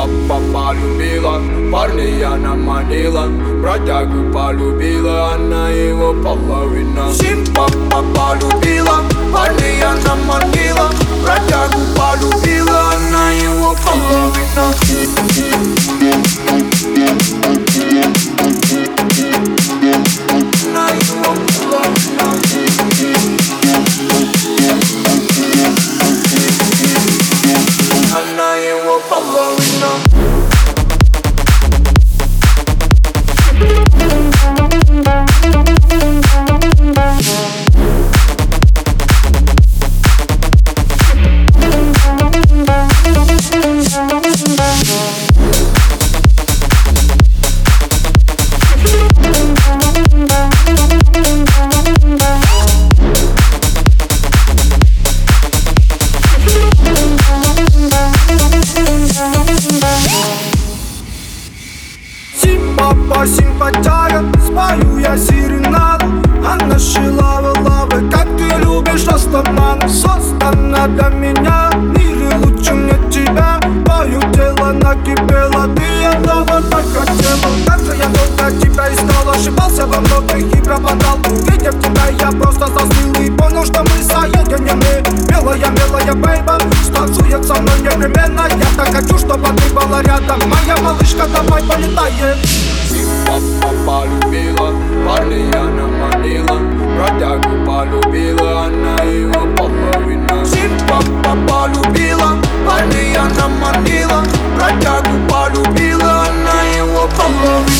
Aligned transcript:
папа 0.00 0.40
полюбила 0.52 1.40
Парня 1.72 2.34
она 2.34 2.54
манила 2.54 3.26
Бродягу 3.60 4.32
полюбила 4.32 5.34
Она 5.34 5.70
его 5.70 6.14
половина 6.22 7.12
Сим 7.12 7.39
Симпапа, 62.90 63.26
симпатяга, 63.26 64.24
спою 64.44 64.98
я 64.98 65.16
серенаду 65.16 66.06
Она 66.44 66.78
шила 66.78 67.40
лавы, 67.62 68.10
как 68.10 68.26
ты 68.36 68.48
любишь 68.64 69.06
растамана 69.06 69.88
Создана 69.88 70.88
для 70.88 71.08
меня, 71.10 71.70
в 71.72 71.98
мире 71.98 72.34
лучше 72.42 72.74
мне 72.74 72.94
тебя. 73.10 73.60
Мое 73.86 74.20
тело 74.32 74.72
накипело, 74.72 75.68
ты 75.76 75.82
этого 75.82 76.62
так 76.62 76.84
хотела 76.92 77.52
Как 77.66 77.78
же 77.80 77.94
я 77.94 78.06
долго 78.06 78.60
тебя 78.60 78.92
искал, 78.92 79.30
ошибался 79.30 79.86
во 79.86 80.00
многих 80.00 80.52
и 80.52 80.60
пропадал. 80.60 81.18
Увидев 81.30 81.80
тебя, 81.80 82.08
я 82.18 82.32
просто 82.32 82.66
застыл 82.66 83.12
и 83.22 83.30
понял, 83.30 83.64
что 83.64 83.82
мы 83.82 84.02
соединены 84.02 85.28
Милая, 85.28 85.70
милая, 85.70 86.14
бейба, 86.14 86.58
станцует 86.82 87.44
со 87.46 87.54
мной 87.54 87.80
непременно. 87.80 88.48
Я 88.48 88.66
так 88.76 88.92
хочу, 88.92 89.16
чтобы 89.16 89.46
ты 89.56 89.72
была 89.72 90.02
рядом. 90.02 90.40
Моя 90.48 90.76
малышка, 90.78 91.26
давай 91.32 91.62
полетаем 91.62 92.59
Папа 93.30 93.72
полюбила 93.86 94.74
Парня 95.06 95.60
она 95.60 95.86
манила. 95.86 96.58
Бродягу 96.96 97.64
полюбила 97.64 98.64
Она 98.64 99.04
его 99.04 99.46
половина 99.56 100.44
Папа 100.88 101.36
полюбила 101.46 102.42
Парня 102.66 103.20
она 103.20 103.48
манила. 103.48 104.24
Бродягу 104.56 105.28
полюбила 105.28 106.24
Она 106.26 106.62
его 106.76 107.08
половина 107.16 107.70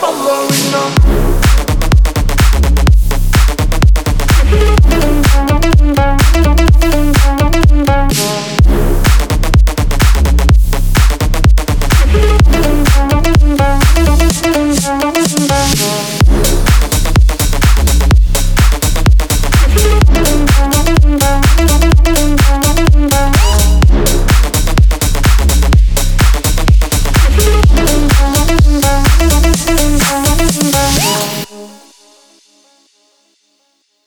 Buffalo. 0.00 0.47